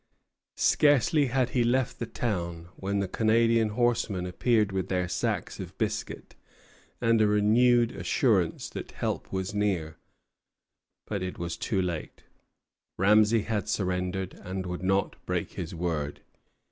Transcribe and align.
Scarcely 0.55 1.27
had 1.27 1.49
he 1.51 1.63
left 1.63 1.99
the 1.99 2.07
town, 2.07 2.69
when 2.75 3.01
the 3.01 3.07
Canadian 3.07 3.69
horsemen 3.69 4.25
appeared 4.25 4.71
with 4.71 4.87
their 4.87 5.07
sacks 5.07 5.59
of 5.59 5.77
biscuit 5.77 6.33
and 6.99 7.21
a 7.21 7.27
renewed 7.27 7.91
assurance 7.91 8.67
that 8.71 8.93
help 8.93 9.31
was 9.31 9.53
near; 9.53 9.97
but 11.05 11.21
it 11.21 11.37
was 11.37 11.55
too 11.55 11.83
late. 11.83 12.23
Ramesay 12.97 13.41
had 13.43 13.69
surrendered, 13.69 14.33
and 14.41 14.65
would 14.65 14.81
not 14.81 15.23
break 15.27 15.51
his 15.51 15.75
word. 15.75 16.21